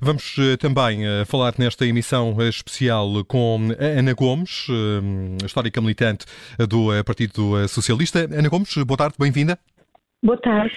[0.00, 4.66] Vamos uh, também uh, falar nesta emissão especial com Ana Gomes,
[5.44, 6.24] histórica militante
[6.68, 8.20] do Partido Socialista.
[8.20, 9.58] Ana Gomes, boa tarde, bem-vinda.
[10.22, 10.74] Boa tarde.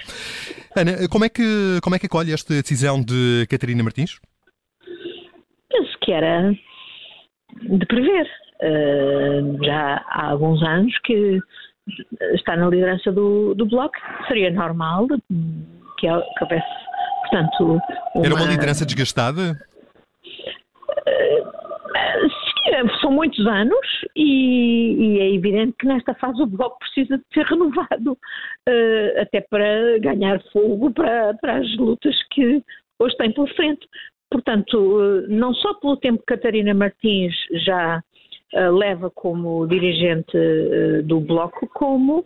[0.76, 4.20] Ana, como é que, como é que acolhe esta decisão de Catarina Martins?
[5.68, 6.52] Penso que era
[7.60, 8.26] de prever.
[8.62, 11.40] Uh, já há alguns anos que
[12.34, 13.96] está na liderança do, do Bloco,
[14.28, 16.08] seria normal que, que
[16.44, 16.66] houvesse,
[17.22, 17.80] portanto...
[18.14, 18.26] Uma...
[18.26, 19.58] Era uma liderança desgastada?
[20.90, 23.86] Uh, sim, são muitos anos
[24.16, 29.40] e, e, é evidente que nesta fase o Bloco precisa de ser renovado, uh, até
[29.40, 32.62] para ganhar fogo para, para as lutas que
[32.98, 33.86] hoje tem pela frente.
[34.30, 37.34] Portanto, não só pelo tempo que Catarina Martins
[37.66, 38.02] já
[38.54, 40.32] leva como dirigente
[41.04, 42.24] do Bloco, como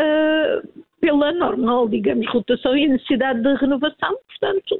[0.00, 4.18] uh, pela normal, digamos, rotação e necessidade de renovação.
[4.28, 4.76] Portanto,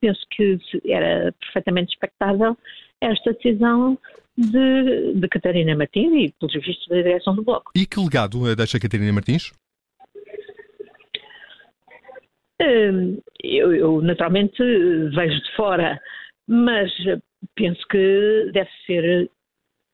[0.00, 2.56] penso que era perfeitamente expectável
[3.00, 3.98] esta decisão
[4.36, 7.70] de, de Catarina Martins e, pelos vistos, da direção do Bloco.
[7.76, 9.52] E que legado deixa Catarina Martins?
[12.60, 14.60] Eu, eu, naturalmente
[15.14, 16.00] vejo de fora,
[16.48, 16.90] mas
[17.54, 19.30] penso que deve ser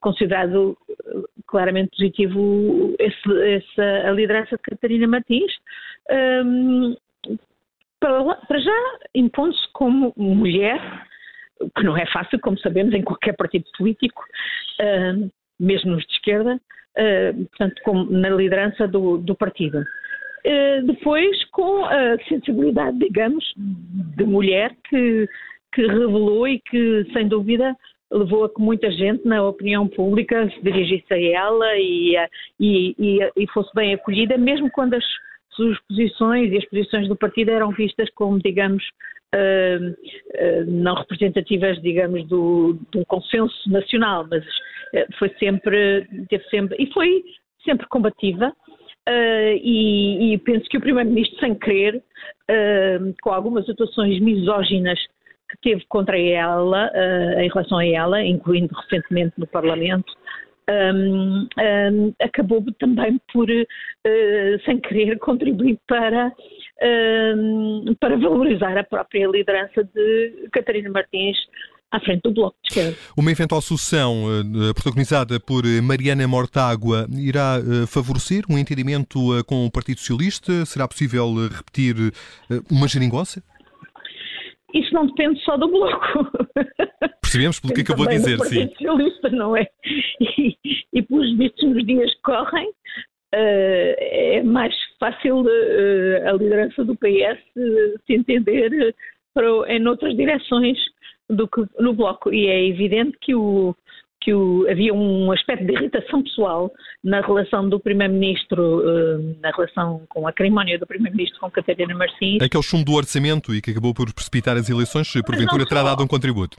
[0.00, 0.76] considerado
[1.46, 5.52] claramente positivo esse, essa, a liderança de Catarina Martins.
[6.10, 6.96] Um,
[8.00, 10.80] para, para, já impondo-se como mulher,
[11.76, 14.22] que não é fácil, como sabemos, em qualquer partido político,
[14.80, 19.78] um, mesmo nos de esquerda, uh, portanto, como na liderança do, do partido.
[19.78, 25.26] Uh, depois, com a sensibilidade, digamos, de mulher que,
[25.72, 27.74] que revelou e que, sem dúvida,
[28.12, 32.16] levou a que muita gente na opinião pública se dirigisse a ela e,
[32.60, 35.04] e, e, e fosse bem acolhida, mesmo quando as
[35.50, 38.82] suas posições e as posições do partido eram vistas como, digamos,
[39.34, 46.76] uh, uh, não representativas, digamos, do, um consenso nacional, mas uh, foi sempre, teve sempre,
[46.82, 47.24] e foi
[47.64, 48.52] sempre combativa,
[49.06, 52.02] e, e, penso que o Primeiro-Ministro, sem querer,
[53.20, 54.98] com algumas atuações misóginas
[55.56, 60.12] que teve contra ela, uh, em relação a ela, incluindo recentemente no Parlamento,
[60.68, 66.32] um, um, acabou também por, uh, sem querer, contribuir para,
[67.36, 71.36] um, para valorizar a própria liderança de Catarina Martins
[71.90, 72.98] à frente do Bloco de Esquerda.
[73.16, 79.70] Uma eventual sucessão uh, protagonizada por Mariana Mortágua irá uh, favorecer um entendimento com o
[79.70, 80.64] Partido Socialista?
[80.66, 81.94] Será possível repetir
[82.70, 83.42] uma geringonça?
[84.74, 86.28] Isso não depende só do Bloco.
[87.22, 88.68] Percebemos pelo que acabou de dizer, sim.
[88.68, 89.66] Socialista, não é?
[90.20, 90.56] E,
[90.92, 92.74] e pelos vistos nos dias que correm, uh,
[93.32, 98.94] é mais fácil uh, a liderança do PS uh, se entender
[99.32, 100.78] para, em outras direções
[101.28, 102.32] do que no Bloco.
[102.32, 103.74] E é evidente que o,
[104.24, 110.02] que o, havia um aspecto de irritação pessoal na relação do Primeiro-Ministro, uh, na relação
[110.08, 112.40] com a cerimónia do Primeiro-Ministro com Catarina Martins.
[112.40, 116.06] Aquele chumbo do orçamento e que acabou por precipitar as eleições, porventura terá dado um
[116.06, 116.56] contributo?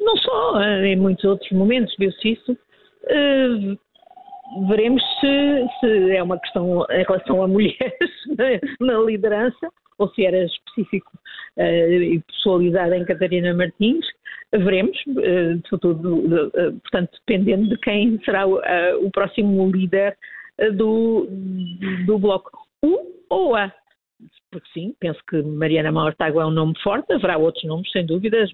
[0.00, 2.52] Não só, em muitos outros momentos viu-se isso.
[3.04, 3.78] Uh,
[4.68, 8.10] veremos se, se, é uma questão em relação a mulheres
[8.80, 11.12] na, na liderança ou se era específico
[11.56, 14.04] uh, e pessoalizado em Catarina Martins,
[14.52, 18.60] veremos, uh, uh, portanto, dependendo de quem será o,
[19.04, 20.16] o próximo líder
[20.76, 21.26] do,
[22.06, 22.50] do Bloco.
[22.82, 23.72] O ou a.
[24.50, 28.50] Porque sim, penso que Mariana Mortágua é um nome forte, haverá outros nomes, sem dúvidas,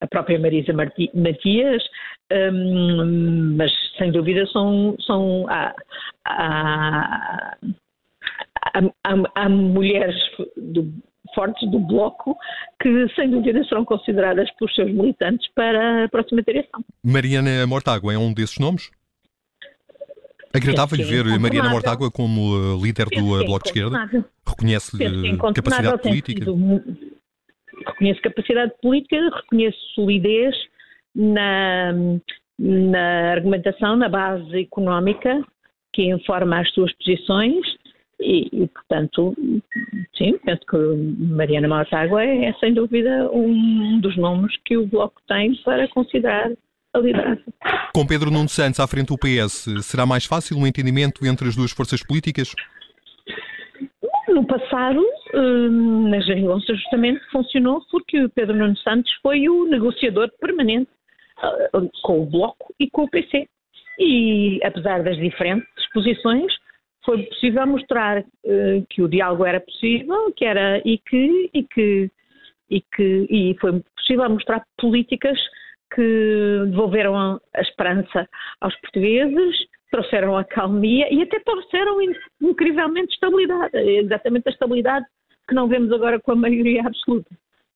[0.00, 1.82] a própria Marisa Marti, Matias,
[2.32, 5.74] um, mas sem dúvida são, são há,
[6.26, 7.56] há,
[8.74, 10.16] há, há mulheres
[10.56, 10.92] do,
[11.34, 12.36] fortes do Bloco
[12.80, 16.84] que, sem dúvida, serão consideradas pelos seus militantes para a próxima direção.
[17.04, 18.90] Mariana Mortágua é um desses nomes?
[20.54, 24.26] Agradável-lhe ver Mariana Mortágua como uh, líder do uh, Bloco de Esquerda?
[24.46, 26.50] Reconhece-lhe capacidade política?
[27.86, 30.56] Reconheço capacidade política, reconheço solidez
[31.14, 31.92] na,
[32.58, 35.44] na argumentação, na base económica
[35.92, 37.64] que informa as suas posições
[38.20, 39.34] e, e, portanto,
[40.16, 45.20] sim, penso que Mariana Mortágua é, é, sem dúvida um dos nomes que o Bloco
[45.28, 46.50] tem para considerar
[46.94, 47.44] a liderança.
[47.94, 51.48] Com Pedro Nuno Santos à frente do PS, será mais fácil o um entendimento entre
[51.48, 52.54] as duas forças políticas?
[54.28, 55.04] No passado,
[55.34, 60.90] hum, nas geringonças justamente funcionou porque o Pedro Nuno Santos foi o negociador permanente
[61.74, 63.48] hum, com o Bloco e com o PC.
[63.98, 66.52] E apesar das diferentes posições,
[67.08, 72.10] foi possível mostrar uh, que o diálogo era possível, que era e que e que
[72.70, 75.38] e que e foi possível mostrar políticas
[75.94, 78.28] que devolveram a esperança
[78.60, 79.56] aos portugueses,
[79.90, 81.96] trouxeram a calmia e até trouxeram
[82.42, 85.06] incrivelmente estabilidade, exatamente a estabilidade
[85.48, 87.30] que não vemos agora com a maioria absoluta.